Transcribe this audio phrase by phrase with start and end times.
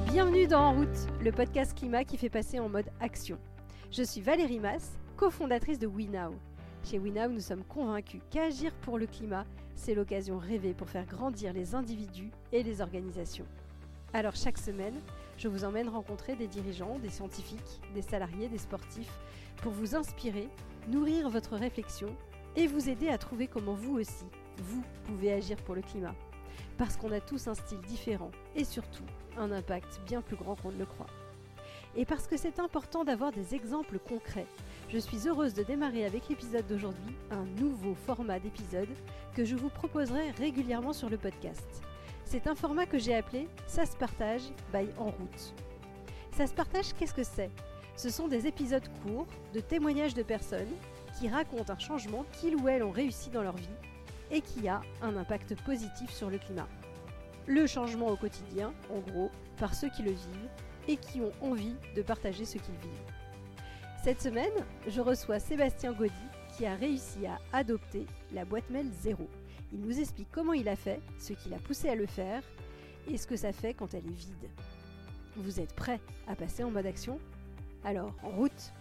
[0.00, 3.38] bienvenue dans En route, le podcast climat qui fait passer en mode action.
[3.92, 6.34] Je suis Valérie Mass, cofondatrice de WeNow.
[6.84, 9.44] Chez WeNow, nous sommes convaincus qu'agir pour le climat,
[9.76, 13.46] c'est l'occasion rêvée pour faire grandir les individus et les organisations.
[14.12, 14.98] Alors chaque semaine,
[15.38, 19.16] je vous emmène rencontrer des dirigeants, des scientifiques, des salariés, des sportifs,
[19.58, 20.48] pour vous inspirer,
[20.88, 22.08] nourrir votre réflexion
[22.56, 24.24] et vous aider à trouver comment vous aussi,
[24.58, 26.14] vous pouvez agir pour le climat.
[26.78, 29.04] Parce qu'on a tous un style différent et surtout
[29.36, 31.06] un impact bien plus grand qu'on ne le croit.
[31.96, 34.46] Et parce que c'est important d'avoir des exemples concrets,
[34.88, 38.88] je suis heureuse de démarrer avec l'épisode d'aujourd'hui un nouveau format d'épisode
[39.34, 41.82] que je vous proposerai régulièrement sur le podcast.
[42.24, 45.54] C'est un format que j'ai appelé Ça se partage by En route.
[46.32, 47.50] Ça se partage, qu'est-ce que c'est?
[47.96, 50.74] Ce sont des épisodes courts de témoignages de personnes
[51.18, 53.68] qui racontent un changement qu'ils ou elles ont réussi dans leur vie
[54.30, 56.68] et qui a un impact positif sur le climat.
[57.46, 60.50] Le changement au quotidien, en gros, par ceux qui le vivent
[60.88, 63.12] et qui ont envie de partager ce qu'ils vivent.
[64.02, 64.52] Cette semaine,
[64.86, 66.12] je reçois Sébastien Gaudy
[66.56, 69.28] qui a réussi à adopter la boîte mail zéro.
[69.72, 72.42] Il nous explique comment il a fait, ce qui l'a poussé à le faire
[73.08, 74.50] et ce que ça fait quand elle est vide.
[75.36, 77.18] Vous êtes prêts à passer en mode action?
[77.82, 78.72] Alors, en route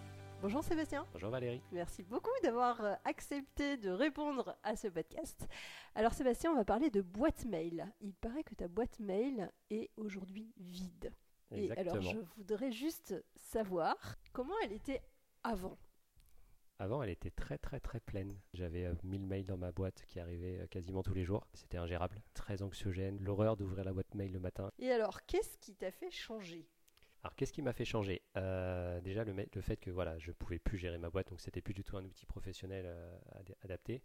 [0.43, 1.07] Bonjour Sébastien.
[1.13, 1.61] Bonjour Valérie.
[1.71, 5.47] Merci beaucoup d'avoir euh, accepté de répondre à ce podcast.
[5.95, 7.89] Alors Sébastien, on va parler de boîte mail.
[8.01, 11.13] Il paraît que ta boîte mail est aujourd'hui vide.
[11.49, 11.95] Exactement.
[11.95, 13.95] Et alors je voudrais juste savoir
[14.33, 15.01] comment elle était
[15.45, 15.77] avant.
[16.77, 18.37] Avant, elle était très très très pleine.
[18.53, 21.47] J'avais euh, 1000 mails dans ma boîte qui arrivaient euh, quasiment tous les jours.
[21.53, 24.73] C'était ingérable, très anxiogène, l'horreur d'ouvrir la boîte mail le matin.
[24.77, 26.67] Et alors, qu'est-ce qui t'a fait changer?
[27.23, 28.21] Alors qu'est-ce qui m'a fait changer?
[28.35, 31.73] Euh, Déjà le, fait que voilà, je pouvais plus gérer ma boîte, donc c'était plus
[31.73, 34.01] du tout un outil professionnel euh, ad- adapté.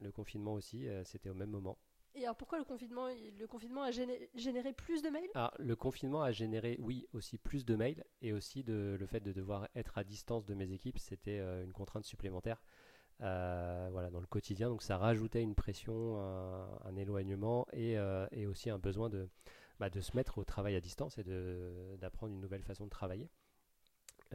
[0.00, 1.78] Le confinement aussi, euh, c'était au même moment.
[2.14, 5.30] Et alors pourquoi le confinement, le confinement a géné- généré plus de mails?
[5.58, 9.32] Le confinement a généré, oui, aussi plus de mails et aussi de, le fait de
[9.32, 12.62] devoir être à distance de mes équipes, c'était une contrainte supplémentaire
[13.18, 14.68] voilà, dans le quotidien.
[14.70, 17.96] Donc, ça rajoutait une pression, un, un éloignement et,
[18.32, 19.28] et aussi un besoin de,
[19.80, 21.24] bah, de se mettre au travail à distance et
[21.98, 23.30] d'apprendre une nouvelle façon de travailler.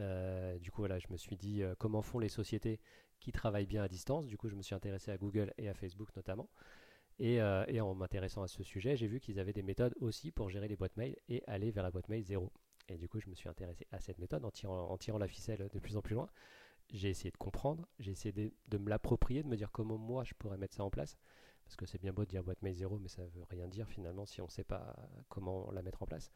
[0.00, 2.80] Euh, du coup, voilà, je me suis dit euh, comment font les sociétés
[3.20, 4.26] qui travaillent bien à distance?
[4.26, 6.50] Du coup, je me suis intéressé à Google et à Facebook notamment.
[7.20, 10.32] Et, euh, et en m'intéressant à ce sujet, j'ai vu qu'ils avaient des méthodes aussi
[10.32, 12.52] pour gérer les boîtes mail et aller vers la boîte mail zéro.
[12.88, 15.78] Et du coup, je me suis intéressé à cette méthode en tirant, la ficelle de
[15.78, 16.28] plus en plus loin.
[16.92, 20.34] J'ai essayé de comprendre, j'ai essayé de me l'approprier, de me dire comment moi je
[20.34, 21.16] pourrais mettre ça en place.
[21.66, 23.88] Parce que c'est bien beau de dire boîte mail zéro, mais ça veut rien dire
[23.88, 24.96] finalement si on ne sait pas
[25.28, 26.30] comment la mettre en place.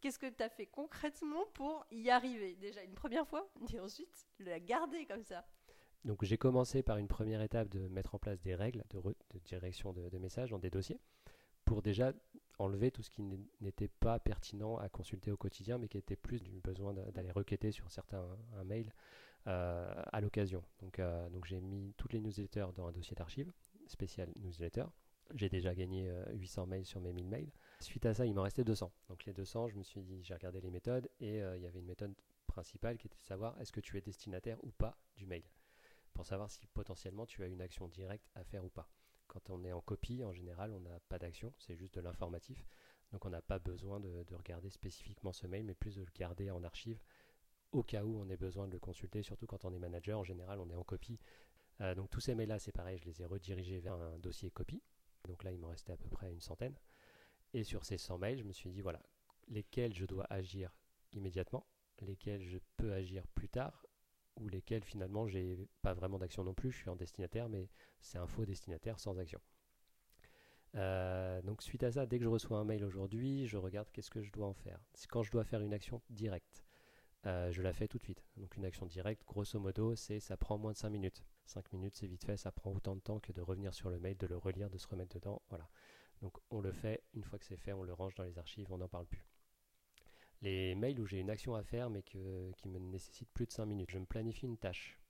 [0.00, 2.54] Qu'est-ce que tu as fait concrètement pour y arriver?
[2.56, 5.44] Déjà une première fois, et ensuite la garder comme ça.
[6.04, 9.14] Donc j'ai commencé par une première étape de mettre en place des règles de, re-
[9.34, 11.00] de direction de, de messages dans des dossiers
[11.64, 12.12] pour déjà
[12.58, 13.22] enlever tout ce qui
[13.60, 17.32] n'était pas pertinent à consulter au quotidien mais qui était plus du besoin d'a- d'aller
[17.32, 18.24] requêter sur certains
[18.56, 18.92] un mail
[19.48, 20.62] euh, à l'occasion.
[20.80, 23.50] Donc, euh, donc j'ai mis toutes les newsletters dans un dossier d'archives
[23.86, 24.84] spécial newsletter.
[25.34, 27.50] J'ai déjà gagné euh, 800 mails sur mes 1000 mails.
[27.80, 28.92] Suite à ça, il m'en restait 200.
[29.08, 31.66] Donc les 200, je me suis dit, j'ai regardé les méthodes et euh, il y
[31.66, 32.14] avait une méthode
[32.46, 35.42] principale qui était de savoir est-ce que tu es destinataire ou pas du mail
[36.14, 38.88] pour savoir si potentiellement tu as une action directe à faire ou pas.
[39.26, 42.66] Quand on est en copie, en général, on n'a pas d'action, c'est juste de l'informatif.
[43.12, 46.50] Donc on n'a pas besoin de regarder spécifiquement ce mail, mais plus de le garder
[46.50, 47.02] en archive
[47.72, 50.24] au cas où on ait besoin de le consulter, surtout quand on est manager, en
[50.24, 51.18] général on est en copie.
[51.80, 54.82] Euh, donc tous ces mails-là, c'est pareil, je les ai redirigés vers un dossier copie.
[55.28, 56.74] Donc là, il m'en restait à peu près une centaine.
[57.52, 59.02] Et sur ces 100 mails, je me suis dit, voilà,
[59.48, 60.74] lesquels je dois agir
[61.12, 61.66] immédiatement,
[62.00, 63.86] lesquels je peux agir plus tard,
[64.36, 67.70] ou lesquels finalement j'ai pas vraiment d'action non plus, je suis en destinataire, mais
[68.00, 69.40] c'est un faux destinataire sans action.
[70.74, 74.10] Euh, donc suite à ça, dès que je reçois un mail aujourd'hui, je regarde qu'est-ce
[74.10, 74.78] que je dois en faire.
[74.94, 76.64] C'est Quand je dois faire une action directe,
[77.26, 78.24] euh, je la fais tout de suite.
[78.36, 81.24] Donc une action directe, grosso modo, c'est ça prend moins de 5 minutes.
[81.46, 83.98] 5 minutes, c'est vite fait, ça prend autant de temps que de revenir sur le
[83.98, 85.42] mail, de le relire, de se remettre dedans.
[85.48, 85.68] Voilà.
[86.22, 88.72] Donc on le fait, une fois que c'est fait, on le range dans les archives,
[88.72, 89.26] on n'en parle plus.
[90.42, 93.66] Les mails où j'ai une action à faire mais qui me nécessite plus de 5
[93.66, 95.00] minutes, je me planifie une tâche.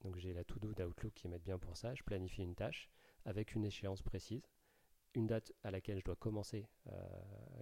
[0.00, 1.94] Donc j'ai la to-do d'Outlook qui m'aide bien pour ça.
[1.94, 2.90] Je planifie une tâche
[3.24, 4.48] avec une échéance précise,
[5.14, 6.92] une date à laquelle je dois commencer euh,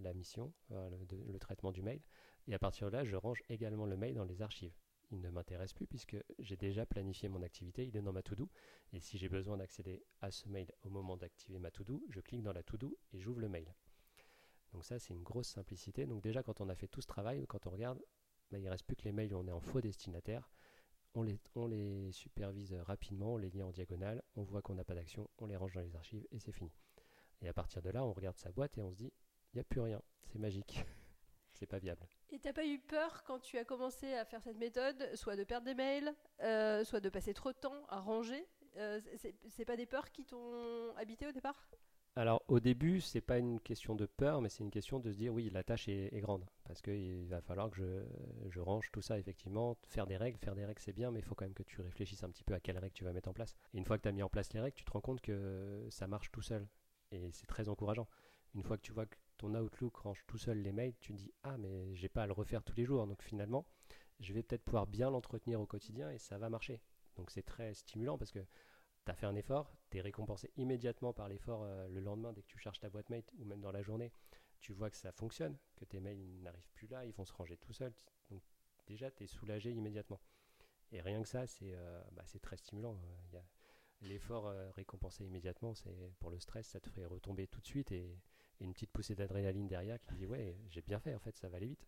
[0.00, 2.00] la mission, euh, le, traitement du mail.
[2.46, 4.74] Et à partir de là, je range également le mail dans les archives.
[5.10, 8.48] Il ne m'intéresse plus puisque j'ai déjà planifié mon activité, il est dans ma to-do.
[8.92, 12.42] Et si j'ai besoin d'accéder à ce mail au moment d'activer ma to-do, je clique
[12.42, 13.74] dans la to-do et j'ouvre le mail.
[14.72, 16.04] Donc ça, c'est une grosse simplicité.
[16.04, 17.98] Donc déjà, quand on a fait tout ce travail, quand on regarde,
[18.50, 20.50] bah, il ne reste plus que les mails où on est en faux destinataire.
[21.14, 24.84] On les, on les supervise rapidement, on les lit en diagonale, on voit qu'on n'a
[24.84, 26.70] pas d'action, on les range dans les archives et c'est fini.
[27.42, 29.12] Et à partir de là, on regarde sa boîte et on se dit,
[29.52, 30.84] il n'y a plus rien, c'est magique.
[31.52, 32.06] c'est pas viable.
[32.30, 35.44] Et t'as pas eu peur quand tu as commencé à faire cette méthode, soit de
[35.44, 38.46] perdre des mails, euh, soit de passer trop de temps à ranger
[38.76, 41.68] euh, c'est- pas des peurs qui t'ont habité au départ?
[42.14, 45.16] Alors au début, c'est pas une question de peur, mais c'est une question de se
[45.16, 48.04] dire oui, la tâche est, est grande parce qu'il va falloir que je,
[48.50, 49.76] je range tout ça effectivement.
[49.86, 51.80] Faire des règles, faire des règles c'est bien, mais il faut quand même que tu
[51.80, 53.54] réfléchisses un petit peu à quelles règles tu vas mettre en place.
[53.72, 55.20] Et une fois que tu as mis en place les règles, tu te rends compte
[55.20, 56.66] que ça marche tout seul
[57.10, 58.08] et c'est très encourageant.
[58.54, 61.18] Une fois que tu vois que ton Outlook range tout seul les mails, tu te
[61.18, 63.66] dis ah mais j'ai pas à le refaire tous les jours, donc finalement
[64.20, 66.80] je vais peut-être pouvoir bien l'entretenir au quotidien et ça va marcher.
[67.16, 68.40] Donc c'est très stimulant parce que
[69.04, 72.42] tu as fait un effort, tu es récompensé immédiatement par l'effort euh, le lendemain dès
[72.42, 74.12] que tu charges ta boîte mail ou même dans la journée.
[74.60, 77.56] Tu vois que ça fonctionne, que tes mails n'arrivent plus là, ils vont se ranger
[77.58, 77.94] tout seuls.
[78.30, 78.42] Donc
[78.86, 80.20] déjà, tu es soulagé immédiatement.
[80.90, 82.96] Et rien que ça, c'est euh, bah, très stimulant.
[83.28, 83.44] Il y a
[84.00, 87.90] L'effort euh, récompensé immédiatement, c'est pour le stress, ça te fait retomber tout de suite
[87.92, 88.18] et,
[88.60, 91.48] et une petite poussée d'adrénaline derrière qui dit ouais, j'ai bien fait en fait, ça
[91.48, 91.86] va aller vite.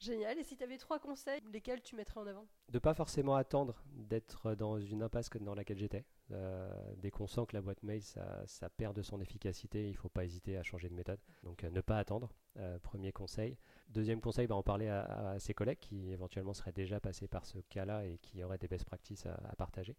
[0.00, 0.36] Génial.
[0.38, 2.48] Et si tu avais trois conseils, lesquels tu mettrais en avant?
[2.68, 6.04] De pas forcément attendre d'être dans une impasse dans laquelle j'étais.
[6.32, 9.96] Euh, dès qu'on sent que la boîte mail ça, ça perd de son efficacité, il
[9.96, 11.20] faut pas hésiter à changer de méthode.
[11.44, 13.56] Donc euh, ne pas attendre, euh, premier conseil.
[13.88, 17.46] Deuxième conseil, bah, en parler à, à ses collègues qui éventuellement seraient déjà passés par
[17.46, 19.96] ce cas-là et qui auraient des best practices à, à partager.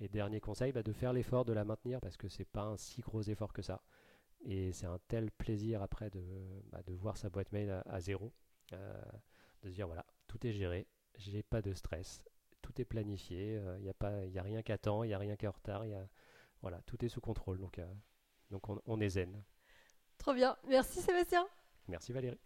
[0.00, 2.76] Et dernier conseil, bah, de faire l'effort de la maintenir parce que c'est pas un
[2.76, 3.82] si gros effort que ça.
[4.46, 6.22] Et c'est un tel plaisir après de,
[6.72, 8.32] bah, de voir sa boîte mail à, à zéro,
[8.72, 9.02] euh,
[9.62, 10.86] de se dire voilà, tout est géré,
[11.16, 12.22] j'ai pas de stress,
[12.62, 15.18] tout est planifié, il n'y a, pas- y a rien qui attend, il n'y a
[15.18, 16.08] rien en retard, y a,
[16.62, 17.86] voilà, tout est sous contrôle, donc, euh,
[18.50, 19.42] donc on, on est zen.
[20.16, 20.56] Trop bien.
[20.66, 21.46] Merci Sébastien.
[21.88, 22.40] Merci Valérie.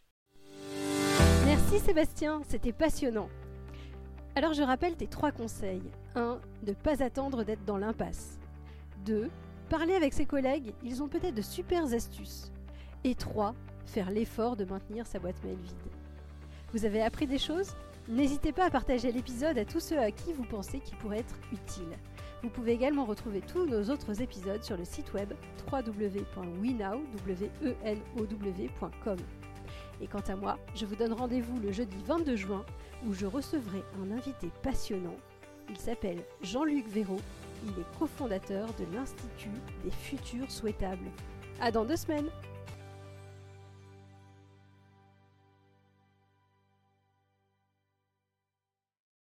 [1.45, 3.29] Merci Sébastien, c'était passionnant.
[4.37, 5.83] Alors je rappelle tes trois conseils.
[6.17, 6.41] 1.
[6.67, 8.39] Ne pas attendre d'être dans l'impasse.
[9.07, 9.31] 2.
[9.69, 12.51] Parler avec ses collègues, ils ont peut-être de super astuces.
[13.05, 13.55] Et 3.
[13.87, 15.77] Faire l'effort de maintenir sa boîte mail vide.
[16.73, 17.77] Vous avez appris des choses?
[18.09, 21.37] N'hésitez pas à partager l'épisode à tous ceux à qui vous pensez qu'il pourrait être
[21.53, 21.97] utile.
[22.43, 25.33] Vous pouvez également retrouver tous nos autres épisodes sur le site web
[25.73, 26.27] www.wenow.com.
[30.01, 32.65] Et quant à moi, je vous donne rendez-vous le jeudi 22 juin
[33.07, 35.17] où je recevrai un invité passionnant.
[35.71, 37.21] Il s'appelle Jean-Luc Véraud.
[37.65, 39.49] Il est cofondateur de l'Institut
[39.85, 41.11] des futurs souhaitables.
[41.61, 42.31] À dans deux semaines!